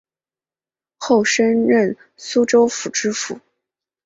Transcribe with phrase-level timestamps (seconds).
[0.97, 3.39] 后升任苏州府知府